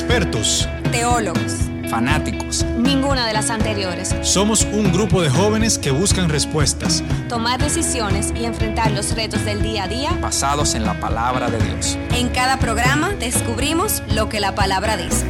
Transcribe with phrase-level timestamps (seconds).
[0.00, 2.64] expertos, teólogos, fanáticos.
[2.78, 4.14] ninguna de las anteriores.
[4.22, 7.04] somos un grupo de jóvenes que buscan respuestas.
[7.28, 10.12] Tomar decisiones y enfrentar los retos del día a día.
[10.22, 11.98] basados en la palabra de Dios.
[12.14, 15.26] En cada programa descubrimos lo que la palabra dice.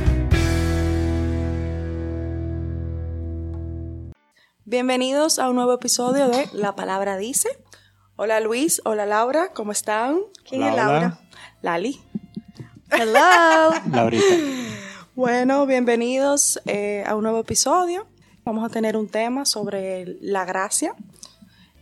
[4.65, 7.49] Bienvenidos a un nuevo episodio de La Palabra Dice.
[8.15, 10.21] Hola Luis, hola Laura, ¿cómo están?
[10.49, 10.99] ¿Quién Hola, es Laura?
[10.99, 11.21] hola.
[11.63, 12.01] Lali.
[12.93, 13.71] Hello.
[13.93, 14.25] Laurita.
[15.15, 18.07] bueno, bienvenidos eh, a un nuevo episodio.
[18.45, 20.95] Vamos a tener un tema sobre la gracia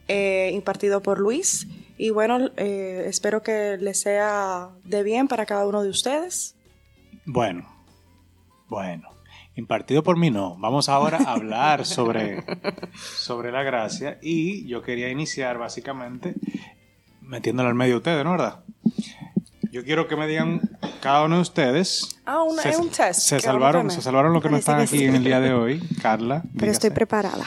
[0.06, 1.66] eh, impartido por Luis.
[1.97, 6.56] Y bueno, eh, espero que les sea de bien para cada uno de ustedes.
[7.25, 7.69] Bueno,
[8.69, 9.09] bueno.
[9.56, 10.56] Impartido por mí no.
[10.59, 12.45] Vamos ahora a hablar sobre,
[12.95, 16.34] sobre la gracia y yo quería iniciar básicamente
[17.22, 18.64] metiéndolo al medio de ustedes, ¿no verdad?
[19.70, 20.60] Yo quiero que me digan
[21.00, 22.18] cada uno de ustedes.
[22.24, 24.77] Ah, una- se, es un test Se salvaron, se salvaron los que no Parece están
[24.78, 25.04] que aquí sí.
[25.04, 26.42] en el día de hoy, Carla.
[26.58, 27.44] Pero estoy preparada.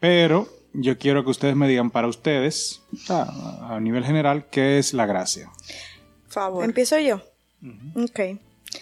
[0.00, 5.06] Pero yo quiero que ustedes me digan para ustedes, a nivel general, qué es la
[5.06, 5.50] gracia.
[6.28, 6.64] Favor.
[6.64, 7.20] ¿Empiezo yo?
[7.94, 8.20] Ok.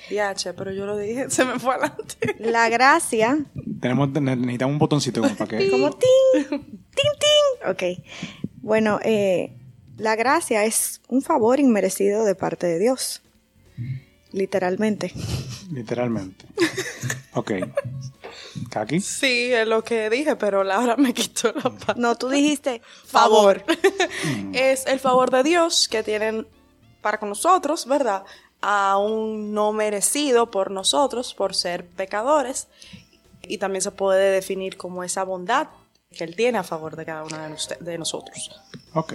[0.09, 2.37] DH, pero yo lo dije, se me fue adelante.
[2.39, 3.39] La gracia,
[3.81, 5.69] Tenemos, necesitamos un botoncito como para que...
[5.71, 6.61] como ting, ting,
[6.95, 7.71] ting.
[7.71, 7.83] Ok.
[8.63, 9.57] Bueno, eh,
[10.01, 13.23] la gracia es un favor inmerecido de parte de Dios.
[14.33, 15.13] Literalmente.
[15.73, 16.47] Literalmente.
[17.35, 17.53] Ok.
[18.71, 19.01] Kaki.
[19.01, 21.95] Sí, es lo que dije, pero Laura me quitó la pata.
[21.97, 23.65] No, tú dijiste favor.
[24.53, 26.47] es el favor de Dios que tienen
[27.01, 28.25] para con nosotros, ¿verdad?
[28.61, 32.69] Aún no merecido por nosotros, por ser pecadores.
[33.43, 35.69] Y también se puede definir como esa bondad
[36.13, 38.61] que Él tiene a favor de cada uno de, nos- de nosotros.
[38.95, 39.15] Ok.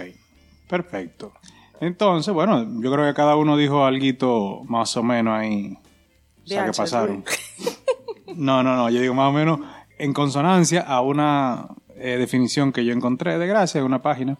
[0.68, 1.32] Perfecto.
[1.80, 5.78] Entonces, bueno, yo creo que cada uno dijo algo más o menos ahí.
[6.44, 7.24] O sea, que pasaron.
[8.34, 8.90] No, no, no.
[8.90, 9.60] Yo digo más o menos
[9.98, 14.36] en consonancia a una eh, definición que yo encontré de gracia en una página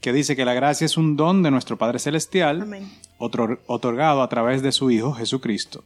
[0.00, 2.90] que dice que la gracia es un don de nuestro Padre Celestial Amén.
[3.18, 5.82] otorgado a través de su Hijo Jesucristo.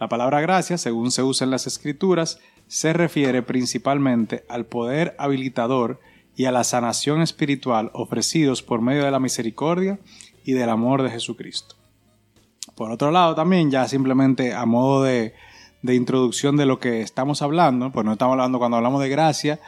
[0.00, 6.00] La palabra gracia, según se usa en las Escrituras, se refiere principalmente al poder habilitador
[6.36, 9.98] y a la sanación espiritual ofrecidos por medio de la misericordia
[10.44, 11.76] y del amor de Jesucristo.
[12.74, 15.34] Por otro lado, también ya simplemente a modo de,
[15.82, 19.60] de introducción de lo que estamos hablando, pues no estamos hablando cuando hablamos de gracia,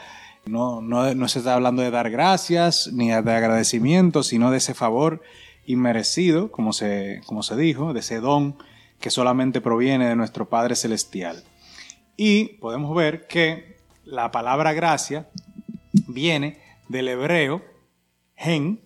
[0.46, 4.74] no, no, no se está hablando de dar gracias ni de agradecimiento, sino de ese
[4.74, 5.22] favor
[5.66, 8.56] inmerecido, como se, como se dijo, de ese don
[9.00, 11.42] que solamente proviene de nuestro Padre Celestial.
[12.16, 15.28] Y podemos ver que la palabra gracia
[16.08, 17.62] viene del hebreo
[18.36, 18.80] gen,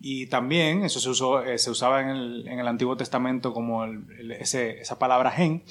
[0.00, 3.84] y también eso se, usó, eh, se usaba en el, en el Antiguo Testamento como
[3.84, 5.62] el- el- ese- esa palabra gen.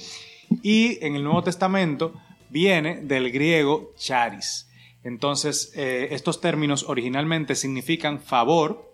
[0.63, 2.13] Y en el Nuevo Testamento
[2.49, 4.69] viene del griego charis.
[5.03, 8.93] Entonces, eh, estos términos originalmente significan favor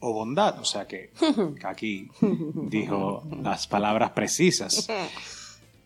[0.00, 0.60] o bondad.
[0.60, 1.10] O sea que,
[1.64, 2.08] aquí
[2.54, 4.88] dijo las palabras precisas.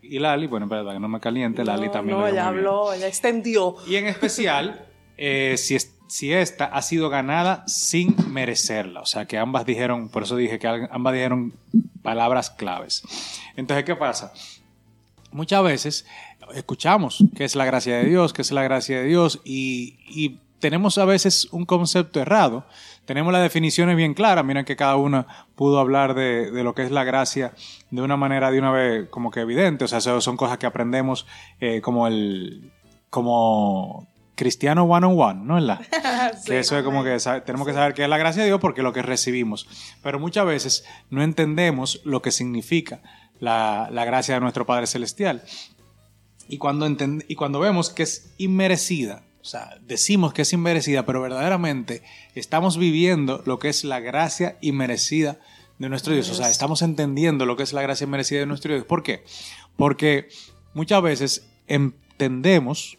[0.02, 2.92] Y Lali, bueno, para que no me caliente, Lali no, también no, lo ella habló,
[2.92, 3.76] ella extendió.
[3.86, 4.86] Y en especial,
[5.16, 9.00] eh, si, es- si esta ha sido ganada sin merecerla.
[9.00, 11.54] O sea, que ambas dijeron, por eso dije que ambas dijeron
[12.02, 13.02] palabras claves.
[13.56, 14.32] Entonces, ¿qué pasa?
[15.30, 16.06] Muchas veces
[16.54, 20.96] escuchamos qué es la gracia de Dios, qué es la gracia de Dios, y, tenemos
[20.96, 22.64] a veces un concepto errado.
[23.04, 24.44] Tenemos las definiciones bien claras.
[24.44, 27.52] Miren que cada una pudo hablar de, lo que es la gracia
[27.90, 29.86] de una manera de una vez como que evidente.
[29.86, 31.26] O sea, son cosas que aprendemos
[31.58, 32.70] eh, como el
[33.10, 35.78] como cristiano one on one, ¿no es la?
[36.46, 38.80] que eso es como que tenemos que saber qué es la gracia de Dios porque
[38.80, 39.68] es lo que recibimos.
[40.02, 43.02] Pero muchas veces no entendemos lo que significa
[43.40, 45.42] la, la gracia de nuestro Padre Celestial.
[46.48, 51.04] Y cuando, entend- y cuando vemos que es inmerecida, o sea, decimos que es inmerecida,
[51.04, 52.02] pero verdaderamente
[52.34, 55.38] estamos viviendo lo que es la gracia inmerecida
[55.78, 56.30] de nuestro Dios.
[56.30, 58.86] O sea, estamos entendiendo lo que es la gracia inmerecida de nuestro Dios.
[58.86, 59.24] ¿Por qué?
[59.76, 60.28] Porque
[60.74, 62.98] muchas veces entendemos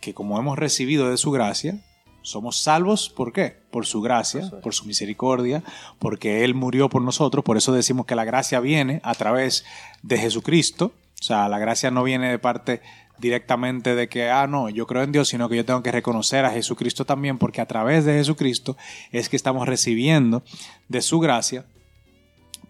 [0.00, 1.78] que como hemos recibido de su gracia,
[2.22, 3.56] somos salvos, ¿por qué?
[3.70, 5.62] Por su gracia, por su misericordia,
[5.98, 9.64] porque Él murió por nosotros, por eso decimos que la gracia viene a través
[10.02, 12.82] de Jesucristo, o sea, la gracia no viene de parte
[13.18, 16.44] directamente de que, ah, no, yo creo en Dios, sino que yo tengo que reconocer
[16.44, 18.76] a Jesucristo también, porque a través de Jesucristo
[19.10, 20.42] es que estamos recibiendo
[20.88, 21.64] de su gracia,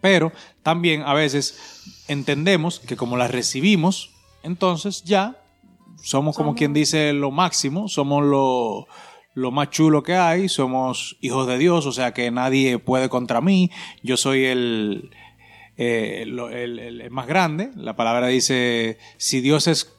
[0.00, 0.32] pero
[0.62, 4.10] también a veces entendemos que como la recibimos,
[4.42, 5.36] entonces ya
[6.02, 8.86] somos como quien dice lo máximo, somos lo,
[9.34, 13.40] lo más chulo que hay, somos hijos de Dios, o sea que nadie puede contra
[13.40, 13.70] mí,
[14.02, 15.10] yo soy el,
[15.76, 17.70] eh, lo- el, el- el más grande.
[17.76, 19.94] La palabra dice, si Dios es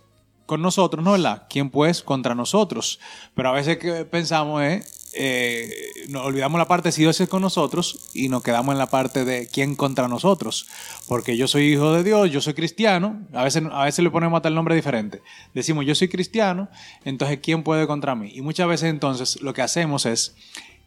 [0.45, 1.45] con nosotros, ¿no verdad?
[1.49, 2.99] ¿Quién pues contra nosotros?
[3.35, 4.81] Pero a veces que pensamos, eh,
[5.13, 5.71] eh,
[6.09, 9.25] nos olvidamos la parte si Dios es con nosotros y nos quedamos en la parte
[9.25, 10.67] de quién contra nosotros.
[11.07, 14.37] Porque yo soy hijo de Dios, yo soy cristiano, a veces, a veces le ponemos
[14.37, 15.21] hasta el nombre diferente.
[15.53, 16.69] Decimos, yo soy cristiano,
[17.05, 18.31] entonces ¿quién puede contra mí?
[18.33, 20.35] Y muchas veces entonces lo que hacemos es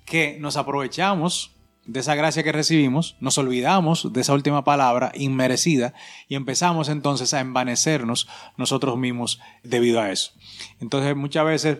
[0.05, 1.53] que nos aprovechamos
[1.85, 5.95] de esa gracia que recibimos, nos olvidamos de esa última palabra inmerecida
[6.29, 10.33] y empezamos entonces a envanecernos nosotros mismos debido a eso.
[10.81, 11.79] Entonces muchas veces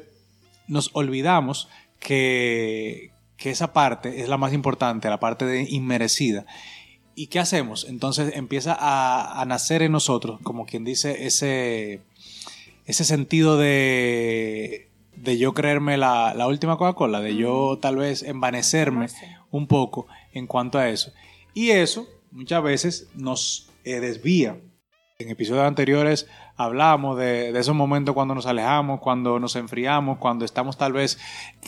[0.67, 1.69] nos olvidamos
[2.03, 6.45] que, que esa parte es la más importante, la parte de inmerecida.
[7.15, 7.87] ¿Y qué hacemos?
[7.89, 12.01] Entonces empieza a, a nacer en nosotros, como quien dice, ese,
[12.87, 19.07] ese sentido de, de yo creerme la, la última Coca-Cola, de yo tal vez envanecerme
[19.51, 21.13] un poco en cuanto a eso.
[21.55, 24.59] Y eso muchas veces nos eh, desvía.
[25.19, 26.27] En episodios anteriores
[26.65, 31.19] hablamos de, esos momentos cuando nos alejamos, cuando nos enfriamos, cuando estamos tal vez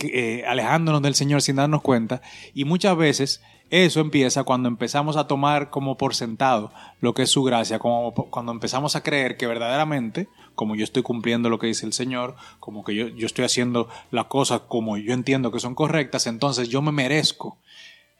[0.02, 2.22] eh, alejándonos del Señor sin darnos cuenta.
[2.54, 7.30] Y muchas veces eso empieza cuando empezamos a tomar como por sentado lo que es
[7.30, 11.66] su gracia, como cuando empezamos a creer que verdaderamente, como yo estoy cumpliendo lo que
[11.66, 15.60] dice el Señor, como que yo, yo estoy haciendo las cosas como yo entiendo que
[15.60, 17.58] son correctas, entonces yo me merezco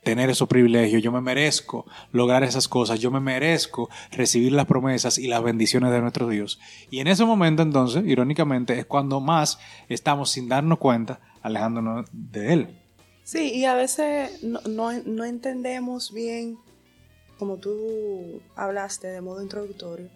[0.04, 5.18] tener esos privilegios, yo me merezco lograr esas cosas, yo me merezco recibir las promesas
[5.18, 6.60] y las bendiciones de nuestro Dios.
[6.90, 9.58] Y en ese momento entonces, irónicamente, es cuando más
[9.88, 12.80] estamos sin darnos cuenta alejándonos de Él.
[13.24, 14.60] Sí, y a veces no,
[14.92, 16.58] no, entendemos bien,
[17.38, 20.10] como tú hablaste de modo introductorio,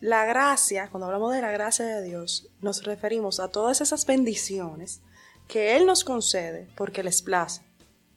[0.00, 5.02] la gracia, cuando hablamos de la gracia de Dios, nos referimos a todas esas bendiciones
[5.48, 7.62] que Él nos concede porque les place.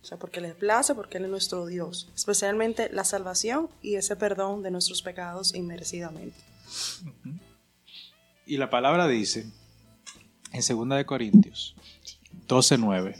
[0.02, 2.10] O sea, porque les place, porque Él es nuestro Dios.
[2.16, 6.38] Especialmente la salvación y ese perdón de nuestros pecados inmerecidamente.
[8.46, 9.46] Y la palabra dice
[10.54, 11.76] en 2 de Corintios
[12.48, 13.16] 12:9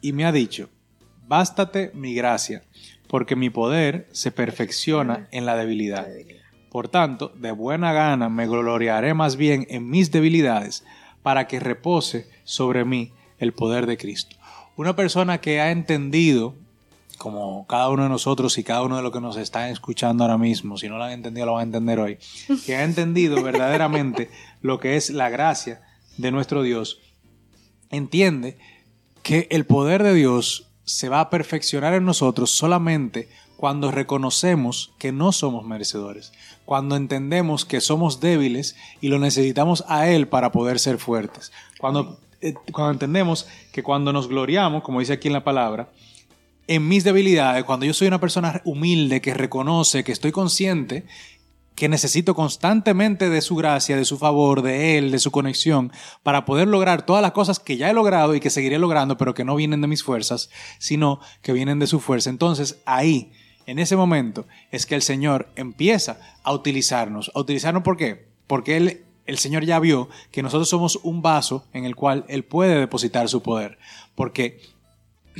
[0.00, 0.68] y me ha dicho,
[1.28, 2.64] bástate mi gracia,
[3.06, 6.08] porque mi poder se perfecciona en la debilidad.
[6.70, 10.84] Por tanto, de buena gana me gloriaré más bien en mis debilidades,
[11.22, 14.36] para que repose sobre mí el poder de Cristo.
[14.76, 16.54] Una persona que ha entendido,
[17.18, 20.38] como cada uno de nosotros y cada uno de los que nos están escuchando ahora
[20.38, 22.18] mismo, si no lo han entendido lo van a entender hoy,
[22.64, 24.30] que ha entendido verdaderamente
[24.60, 25.82] lo que es la gracia
[26.16, 27.00] de nuestro Dios,
[27.90, 28.58] entiende
[29.22, 35.12] que el poder de Dios se va a perfeccionar en nosotros solamente cuando reconocemos que
[35.12, 36.32] no somos merecedores,
[36.64, 42.18] cuando entendemos que somos débiles y lo necesitamos a Él para poder ser fuertes, cuando,
[42.72, 45.90] cuando entendemos que cuando nos gloriamos, como dice aquí en la palabra,
[46.66, 51.04] en mis debilidades, cuando yo soy una persona humilde que reconoce, que estoy consciente
[51.74, 55.92] que necesito constantemente de su gracia, de su favor, de Él, de su conexión,
[56.22, 59.34] para poder lograr todas las cosas que ya he logrado y que seguiré logrando, pero
[59.34, 62.30] que no vienen de mis fuerzas, sino que vienen de su fuerza.
[62.30, 63.32] Entonces ahí,
[63.66, 67.30] en ese momento, es que el Señor empieza a utilizarnos.
[67.34, 68.28] ¿A utilizarnos por qué?
[68.46, 72.44] Porque Él, el Señor ya vio que nosotros somos un vaso en el cual Él
[72.44, 73.78] puede depositar su poder.
[74.14, 74.60] Porque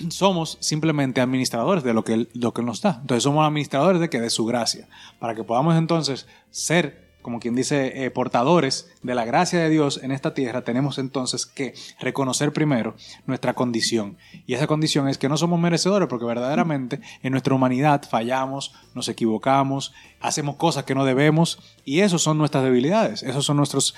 [0.09, 2.99] somos simplemente administradores de lo que, él, lo que Él nos da.
[3.01, 4.89] Entonces somos administradores de que de su gracia.
[5.19, 10.01] Para que podamos entonces ser, como quien dice, eh, portadores de la gracia de Dios
[10.03, 12.95] en esta tierra, tenemos entonces que reconocer primero
[13.27, 14.19] nuestra condición.
[14.47, 19.09] Y esa condición es que no somos merecedores porque verdaderamente en nuestra humanidad fallamos, nos
[19.09, 23.23] equivocamos, hacemos cosas que no debemos y eso son nuestras debilidades.
[23.23, 23.95] Esas son nuestros,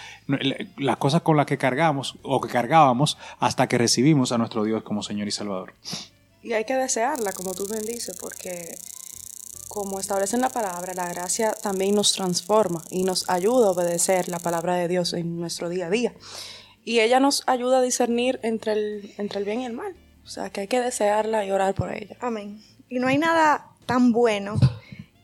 [0.76, 4.82] las cosas con las que cargamos o que cargábamos hasta que recibimos a nuestro Dios
[4.82, 5.74] como Señor y Salvador.
[6.42, 8.74] Y hay que desearla, como tú bien dices, porque
[9.74, 14.28] como establece en la palabra, la gracia también nos transforma y nos ayuda a obedecer
[14.28, 16.14] la palabra de Dios en nuestro día a día.
[16.84, 19.96] Y ella nos ayuda a discernir entre el, entre el bien y el mal.
[20.24, 22.16] O sea, que hay que desearla y orar por ella.
[22.20, 22.62] Amén.
[22.88, 24.60] Y no hay nada tan bueno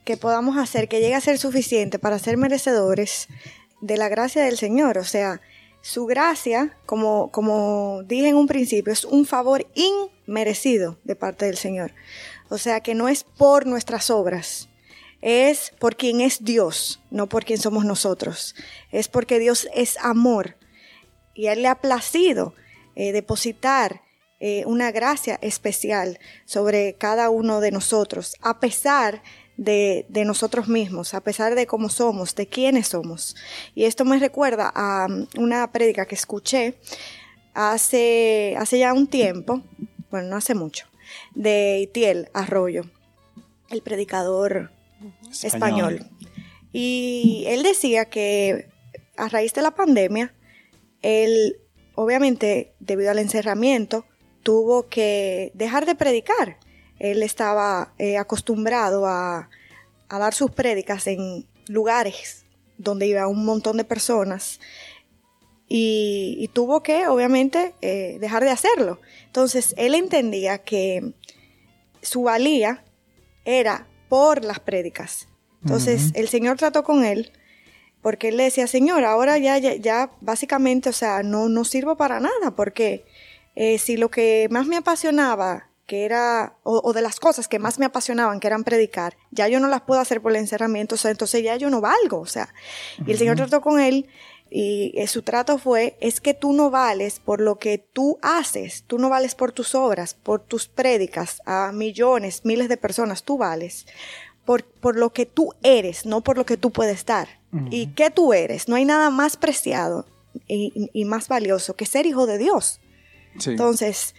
[0.05, 3.29] que podamos hacer que llegue a ser suficiente para ser merecedores
[3.81, 4.99] de la gracia del Señor.
[4.99, 5.41] O sea,
[5.81, 11.57] su gracia, como, como dije en un principio, es un favor inmerecido de parte del
[11.57, 11.93] Señor.
[12.51, 14.69] O sea que no es por nuestras obras,
[15.23, 18.55] es por quien es Dios, no por quien somos nosotros.
[18.91, 20.57] Es porque Dios es amor
[21.35, 22.55] y Él le ha placido
[22.97, 24.03] eh, depositar
[24.41, 29.23] eh, una gracia especial sobre cada uno de nosotros, a pesar
[29.59, 33.37] de, nosotros mismos, a pesar de cómo somos, de quiénes somos.
[33.75, 36.75] Y esto me recuerda a una prédica que escuché
[37.53, 39.63] hace, hace ya un tiempo,
[40.11, 40.87] bueno, no hace mucho,
[41.35, 42.85] de Itiel Arroyo,
[43.71, 44.71] el predicador
[45.43, 46.11] español.
[46.73, 48.69] Y él decía que
[49.17, 50.35] a raíz de la pandemia,
[51.03, 51.57] él,
[51.95, 54.05] obviamente, debido al encerramiento,
[54.43, 56.59] tuvo que dejar de predicar.
[56.99, 59.49] Él estaba eh, acostumbrado a,
[60.09, 62.45] a dar sus prédicas en lugares
[62.81, 64.59] donde iba un montón de personas
[65.73, 69.01] y, tuvo que, obviamente, eh, dejar de hacerlo.
[69.27, 71.15] Entonces, él entendía que
[72.03, 72.83] su valía
[73.45, 75.29] era por las prédicas.
[75.63, 77.31] Entonces, el Señor trató con él
[78.03, 82.19] porque él le decía, Señor, ahora ya, ya, básicamente, o sea, no, no sirvo para
[82.19, 83.05] nada, porque
[83.55, 87.79] eh, si lo que más me apasionaba, que era, o, de las cosas que más
[87.79, 90.99] me apasionaban, que eran predicar, ya yo no las puedo hacer por el encerramiento, o
[90.99, 92.55] sea, entonces ya yo no valgo, o sea,
[93.07, 94.09] y el Señor trató con él
[94.51, 98.83] y eh, su trato fue, es que tú no vales por lo que tú haces,
[98.87, 103.39] tú no vales por tus obras, por tus prédicas a millones, miles de personas, tú
[103.39, 103.87] vales
[104.45, 107.41] por, por lo que tú eres, no por lo que tú puedes dar.
[107.71, 108.69] ¿Y qué tú eres?
[108.69, 110.07] No hay nada más preciado
[110.47, 112.81] y, más valioso que ser hijo de Dios.
[113.45, 114.15] Entonces,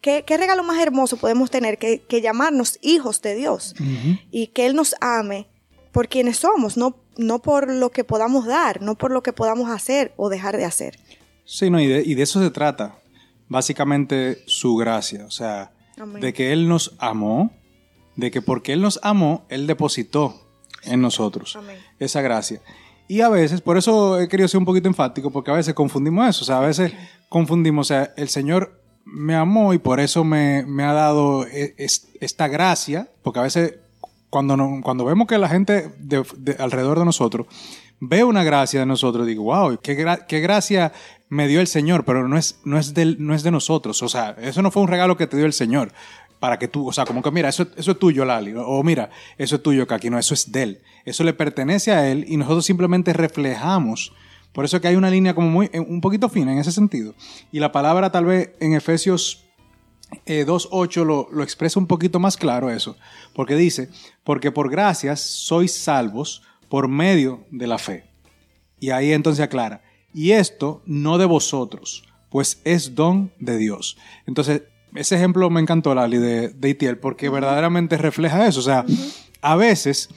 [0.00, 3.74] ¿qué, regalo más hermoso podemos tener que, llamarnos hijos de Dios?
[4.30, 5.48] Y que Él nos ame
[5.92, 9.70] por quienes somos, no no por lo que podamos dar, no por lo que podamos
[9.70, 10.98] hacer o dejar de hacer.
[11.44, 12.98] Sí, no, y de, eso se trata,
[13.48, 15.72] básicamente su gracia, o sea,
[16.20, 17.52] de que Él nos amó,
[18.16, 20.48] de que porque Él nos amó, Él depositó
[20.84, 21.58] en nosotros
[21.98, 22.60] esa gracia.
[23.08, 26.28] Y a veces, por eso he querido ser un poquito enfático, porque a veces confundimos
[26.28, 26.92] eso, o sea, a veces
[27.28, 31.74] confundimos, o sea, el Señor me amó y por eso me, ha dado e,
[32.20, 33.74] esta gracia, porque a veces
[34.32, 36.24] cuando, cuando vemos que la gente de,
[36.58, 37.46] alrededor de nosotros
[38.00, 39.94] ve una gracia de nosotros, digo, wow, qué,
[40.26, 40.90] qué gracia
[41.28, 44.02] me dio el Señor, pero no es, no, es del, no es de nosotros.
[44.02, 45.92] O sea, eso no fue un regalo que te dio el Señor
[46.40, 49.10] para que tú, o sea, como que mira, eso, eso es tuyo, Lali, o mira,
[49.36, 50.82] eso es tuyo, Kaki, no, eso es de él.
[51.04, 54.14] Eso le pertenece a él y nosotros simplemente reflejamos.
[54.54, 57.14] Por eso que hay una línea como muy, un poquito fina en ese sentido.
[57.52, 59.44] Y la palabra tal vez en Efesios
[60.26, 62.96] 2.8 eh, lo, lo expresa un poquito más claro eso,
[63.34, 63.88] porque dice,
[64.24, 68.04] porque por gracias sois salvos por medio de la fe.
[68.80, 69.82] Y ahí entonces aclara,
[70.14, 73.96] y esto no de vosotros, pues es don de Dios.
[74.26, 74.62] Entonces,
[74.94, 78.60] ese ejemplo me encantó, Lali, de, de Itiel, porque verdaderamente refleja eso.
[78.60, 78.84] O sea,
[79.40, 80.10] a veces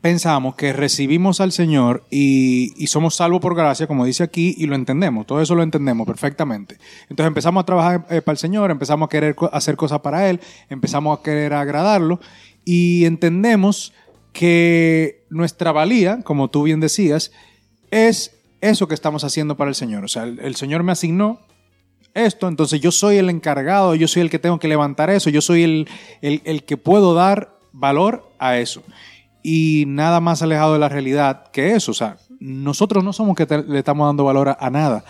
[0.00, 4.74] pensamos que recibimos al Señor y, somos salvos por gracia, como dice aquí, y lo
[4.74, 6.78] entendemos, todo eso lo entendemos perfectamente.
[7.08, 10.40] Entonces empezamos a trabajar eh, para el Señor, empezamos a querer hacer cosas para Él,
[10.70, 12.20] empezamos a querer agradarlo
[12.64, 13.92] y entendemos
[14.32, 17.32] que nuestra valía, como tú bien decías,
[17.90, 20.04] es eso que estamos haciendo para el Señor.
[20.04, 21.40] O sea, el, Señor me asignó
[22.14, 25.40] esto, entonces yo soy el encargado, yo soy el que tengo que levantar eso, yo
[25.40, 25.88] soy el,
[26.22, 28.82] el que puedo dar valor a eso
[29.42, 31.92] y nada más alejado de la realidad que eso.
[31.92, 35.04] O sea, nosotros no somos que le estamos dando valor a, nada.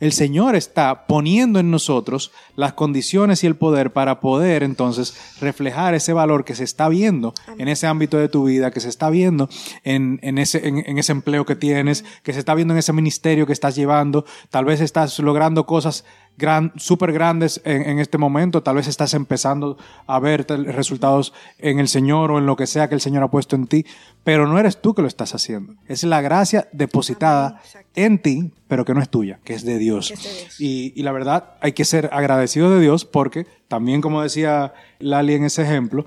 [0.00, 5.94] El Señor está poniendo en nosotros las condiciones y el poder para poder entonces reflejar
[5.94, 9.08] ese valor que se está viendo en ese ámbito de tu vida, que se está
[9.08, 9.48] viendo
[9.84, 13.52] en, ese, en, ese empleo que tienes, que se está viendo en ese ministerio que
[13.52, 14.26] estás llevando.
[14.50, 16.04] Tal vez estás logrando cosas
[16.36, 18.62] gran, súper grandes en, este momento.
[18.62, 22.88] Tal vez estás empezando a ver resultados en el Señor o en lo que sea
[22.88, 23.84] que el Señor ha puesto en ti,
[24.24, 25.74] pero no eres tú que lo estás haciendo.
[25.86, 27.60] Es la gracia depositada
[27.94, 30.12] en ti, pero que no es tuya, que es de Dios.
[30.58, 35.44] Y, la verdad, hay que ser agradecido de Dios porque también, como decía Lali en
[35.44, 36.04] ese ejemplo,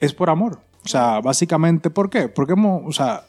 [0.00, 0.60] es por amor.
[0.84, 2.28] O sea, básicamente, ¿por qué?
[2.28, 3.24] Porque, o sea,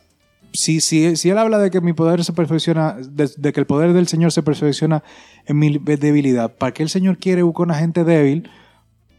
[0.56, 3.94] si, si, si él habla de que mi poder se perfecciona, de, que el poder
[3.94, 5.04] del Señor se perfecciona
[5.46, 8.50] en mi debilidad, ¿para qué el Señor quiere buscar una gente débil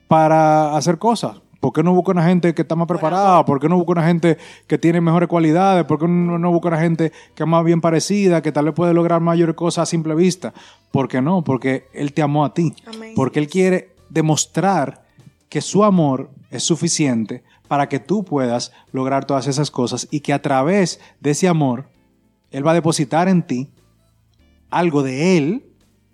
[0.08, 1.40] para hacer cosas?
[1.60, 3.44] ¿Por qué no busca una gente que está más preparada?
[3.44, 5.84] ¿Por qué no busca una gente que tiene mejores cualidades?
[5.84, 8.94] ¿Por qué no busca una gente que es más bien parecida, que tal vez puede
[8.94, 10.52] lograr mayores cosas a simple vista?
[10.92, 11.42] ¿Por qué no?
[11.42, 12.74] Porque Él te amó a ti.
[13.16, 15.06] Porque Él quiere demostrar
[15.48, 20.32] que su amor es suficiente para que tú puedas lograr todas esas cosas y que
[20.32, 21.88] a través de ese amor,
[22.50, 23.70] Él va a depositar en ti
[24.70, 25.64] algo de Él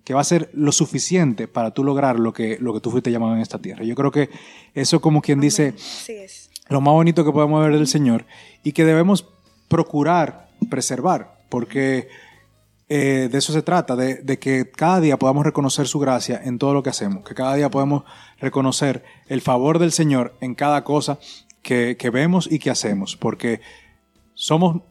[0.04, 3.12] que va a ser lo suficiente para tú lograr lo que, lo que tú fuiste
[3.12, 3.84] llamado en esta tierra.
[3.84, 4.30] Yo creo que
[4.74, 5.74] eso como quien dice
[6.68, 8.26] lo más bonito que podemos ver del Señor
[8.64, 9.26] y que debemos
[9.68, 12.08] procurar preservar, porque
[12.94, 16.58] eh, de eso se trata, de, de, que cada día podamos reconocer su gracia en
[16.58, 18.04] todo lo que hacemos, que cada día podemos
[18.38, 21.18] reconocer el favor del Señor en cada cosa
[21.62, 23.60] que, que vemos y que hacemos, porque
[24.34, 24.82] somos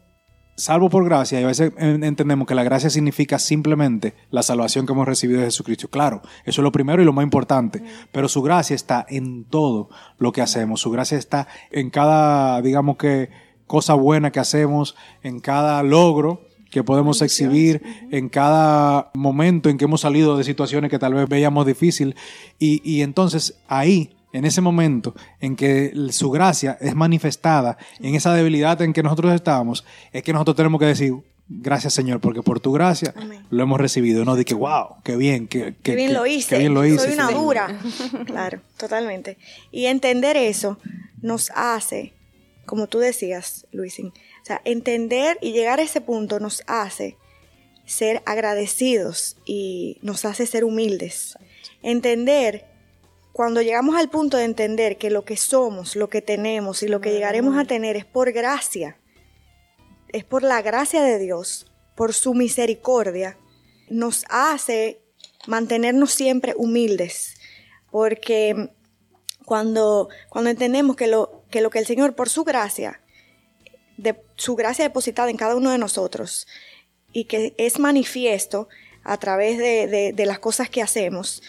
[0.56, 4.84] salvo por gracia, y a veces en- entendemos que la gracia significa simplemente la salvación
[4.84, 5.88] que hemos recibido de Jesucristo.
[5.88, 7.82] Claro, eso es lo primero y lo más importante,
[8.12, 12.96] pero su gracia está en todo lo que hacemos, su gracia está en cada, digamos
[12.96, 13.30] que,
[13.66, 16.40] cosa buena que hacemos, en cada logro
[16.72, 21.28] que podemos exhibir en cada momento en que hemos salido de situaciones que tal vez
[21.28, 22.16] veíamos difícil
[22.58, 28.32] y, y entonces ahí en ese momento en que su gracia es manifestada, en esa
[28.34, 31.12] debilidad en que nosotros estábamos, es que nosotros tenemos que decir,
[31.46, 33.44] gracias Señor, porque por tu gracia Amén.
[33.50, 34.24] lo hemos recibido.
[34.24, 36.48] No de que, wow, qué bien, qué, Qué bien lo hice.
[36.48, 37.00] qué bien lo hice.
[37.04, 37.34] Soy una Sí.
[37.34, 37.78] dura.
[38.26, 39.36] claro, totalmente.
[39.70, 40.78] Y entender eso
[41.20, 42.14] nos hace,
[42.64, 44.12] como tú decías, Luisin,
[44.42, 47.16] o sea, entender y llegar a ese punto nos hace
[47.86, 51.38] ser agradecidos y nos hace ser humildes.
[51.82, 52.64] Entender,
[53.32, 57.00] cuando llegamos al punto de entender que lo que somos, lo que tenemos y lo
[57.00, 58.98] que llegaremos a tener es por gracia,
[60.08, 63.38] es por la gracia de Dios, por su misericordia,
[63.88, 65.02] nos hace
[65.46, 67.36] mantenernos siempre humildes,
[67.90, 68.70] porque
[69.44, 73.02] cuando, cuando entendemos que lo, que lo que el Señor, por su gracia,
[73.96, 76.48] de su gracia depositada en cada uno de nosotros,
[77.12, 78.68] y que es manifiesto
[79.04, 81.44] a través de, las cosas que hacemos,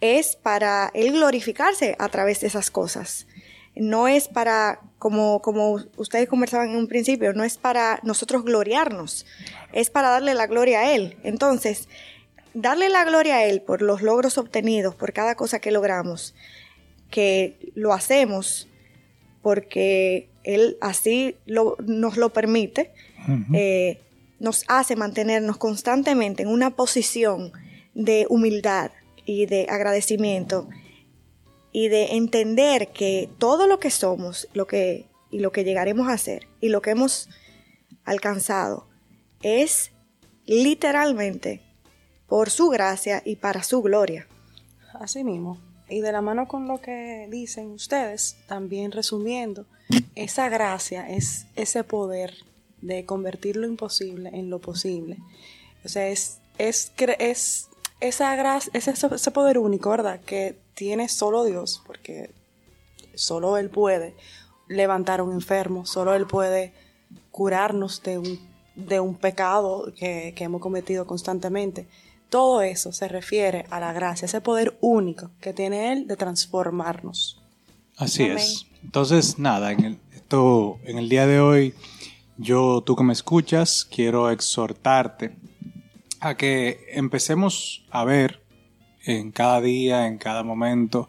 [0.00, 3.26] es para Él glorificarse a través de esas cosas.
[3.74, 9.26] No es para, como, como ustedes conversaban en un principio, no es para nosotros gloriarnos,
[9.72, 11.16] es para darle la gloria a Él.
[11.24, 11.88] Entonces,
[12.54, 16.36] darle la gloria a Él por los logros obtenidos, por cada cosa que logramos,
[17.10, 18.68] que lo hacemos
[19.42, 22.92] porque Él así lo- nos lo permite,
[23.52, 24.00] eh,
[24.38, 27.52] nos hace mantenernos constantemente en una posición
[27.94, 28.90] de humildad
[29.24, 30.68] y de agradecimiento
[31.72, 36.12] y de entender que todo lo que somos lo que, y lo que llegaremos a
[36.12, 37.28] hacer y lo que hemos
[38.04, 38.86] alcanzado
[39.42, 39.90] es
[40.46, 41.60] literalmente
[42.28, 44.26] por su gracia y para su gloria.
[45.00, 45.60] Así mismo.
[45.88, 49.66] Y de la mano con lo que dicen ustedes, también resumiendo,
[50.14, 52.34] esa gracia es ese poder
[52.82, 55.18] de convertir lo imposible en lo posible.
[55.84, 57.68] O sea, es, es, es
[58.00, 60.20] esa es ese, ese poder único, ¿verdad?
[60.20, 62.30] Que tiene solo Dios, porque
[63.14, 64.14] solo Él puede
[64.68, 66.72] levantar a un enfermo, solo Él puede
[67.30, 68.38] curarnos de un,
[68.74, 71.86] de un pecado que, que hemos cometido constantemente.
[72.28, 77.42] Todo eso se refiere a la gracia, ese poder único que tiene Él de transformarnos.
[77.96, 78.38] Así Amén.
[78.38, 78.66] es.
[78.82, 81.74] Entonces, nada, en el, esto, en el día de hoy,
[82.36, 85.36] yo, tú que me escuchas, quiero exhortarte
[86.20, 88.42] a que empecemos a ver
[89.04, 91.08] en cada día, en cada momento,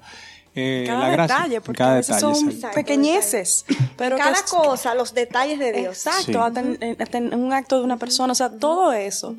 [0.60, 1.36] eh, Cada la gracia.
[1.36, 2.76] detalle, en porque cada detalle, son exacto.
[2.76, 3.66] pequeñeces.
[3.96, 6.06] Pero Cada cosa, los detalles de Dios.
[6.08, 6.36] Exacto, Sí.
[6.36, 9.36] hasta, en, hasta en un acto de una persona, o sea, todo eso,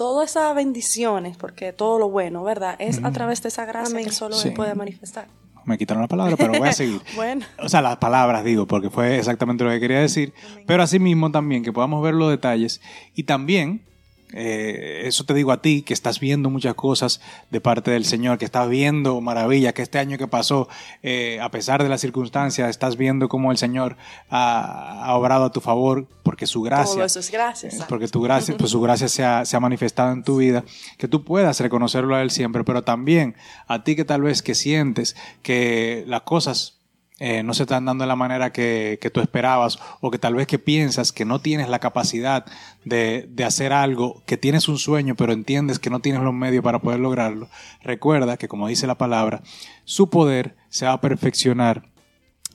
[0.00, 2.74] todas esas bendiciones, porque todo lo bueno, ¿verdad?
[2.78, 4.06] Es a través de esa gracia Amén.
[4.06, 4.48] que solo Sí.
[4.48, 5.26] Él puede manifestar.
[5.66, 7.02] Me quitaron la palabra, pero voy a seguir.
[7.16, 7.44] Bueno.
[7.58, 10.32] O sea, las palabras digo, porque fue exactamente lo que quería decir.
[10.66, 12.80] Pero asimismo también que podamos ver los detalles
[13.14, 13.84] y también,
[14.32, 18.38] eh, eso te digo a ti, que estás viendo muchas cosas de parte del Señor,
[18.38, 20.68] que estás viendo maravillas, que este año que pasó,
[21.02, 23.96] eh, a pesar de las circunstancias, estás viendo cómo el Señor
[24.28, 26.94] ha, ha obrado a tu favor, porque su gracia...
[26.94, 27.80] Todo eso es gracias.
[27.80, 30.64] Eh, Porque tu gracia, pues su gracia se ha, se ha manifestado en tu vida,
[30.98, 33.34] que tú puedas reconocerlo a Él siempre, pero también
[33.66, 36.79] a ti que tal vez que sientes que las cosas
[37.20, 40.34] eh, no se están dando de la manera que, que tú esperabas o que tal
[40.34, 42.46] vez que piensas que no tienes la capacidad
[42.84, 46.64] de, de hacer algo, que tienes un sueño pero entiendes que no tienes los medios
[46.64, 47.48] para poder lograrlo,
[47.82, 49.42] recuerda que como dice la palabra,
[49.84, 51.90] su poder se va a perfeccionar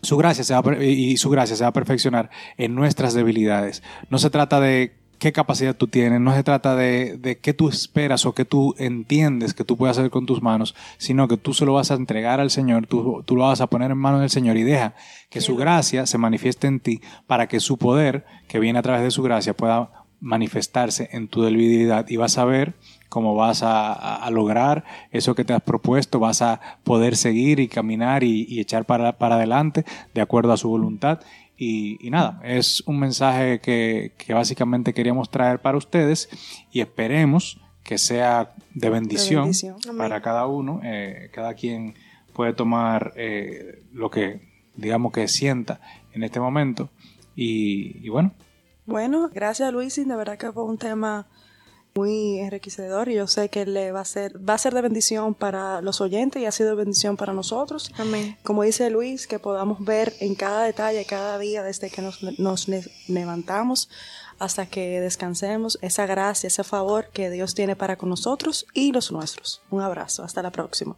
[0.01, 3.81] su gracia se va y su gracia se va a perfeccionar en nuestras debilidades.
[4.09, 4.93] No se trata de
[5.25, 8.75] qué capacidad tú tienes, no se trata de, de qué tú esperas o qué tú
[8.77, 11.95] entiendes que tú puedes hacer con tus manos, sino que tú se lo vas a
[11.95, 14.93] entregar al Señor, tú, tú lo vas a poner en manos del Señor y deja
[15.31, 19.01] que su gracia se manifieste en ti para que su poder, que viene a través
[19.01, 19.89] de su gracia, pueda
[20.21, 22.75] manifestarse en tu debilidad y vas a ver
[23.09, 27.59] cómo vas a, a- a lograr eso que te has propuesto, vas a poder seguir
[27.59, 31.19] y caminar y, y echar para, para adelante de acuerdo a su voluntad.
[31.57, 36.29] Y, y nada, es un mensaje que, que básicamente queríamos traer para ustedes
[36.71, 39.77] y esperemos que sea de bendición, bendición.
[39.97, 40.81] para cada uno.
[40.83, 41.93] Eh, cada quien
[42.33, 44.41] puede tomar eh, lo que
[44.75, 45.79] digamos que sienta
[46.11, 46.89] en este momento.
[47.35, 48.33] Y, y bueno,
[48.85, 51.27] Bueno, gracias Luis, de verdad que fue un tema
[51.95, 55.33] muy enriquecedor y yo sé que le va a ser va a ser de bendición
[55.33, 57.89] para los oyentes y ha sido de bendición para nosotros.
[57.97, 58.37] Amén.
[58.43, 62.67] Como dice Luis, que podamos ver en cada detalle, cada día desde que nos, nos
[63.07, 63.89] levantamos
[64.39, 69.13] hasta que descansemos esa gracia, ese favor que Dios tiene para con nosotros y los
[69.13, 69.61] nuestros.
[69.71, 70.97] Un abrazo, hasta la próxima.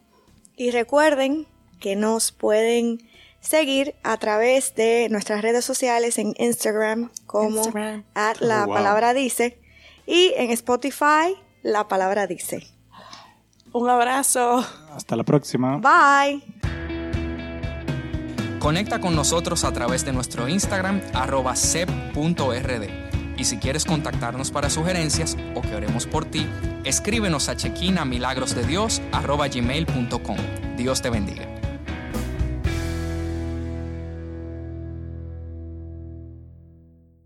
[0.55, 1.45] Y recuerden
[1.79, 3.07] que nos pueden
[3.39, 8.03] seguir a través de nuestras redes sociales en Instagram como Instagram.
[8.15, 8.73] at la Oh, wow.
[8.75, 9.59] palabra dice
[10.07, 12.65] y en Spotify la palabra dice.
[13.73, 14.65] Un abrazo.
[14.95, 15.77] Hasta la próxima.
[15.77, 16.41] Bye.
[18.59, 23.07] Conecta con nosotros a través de nuestro Instagram arroba sep.rd.
[23.37, 26.47] Y si quieres contactarnos para sugerencias o que oremos por ti,
[26.83, 30.37] escríbenos a chequinamilagrosdedios arroba gmail.com.
[30.75, 31.56] Dios te bendiga.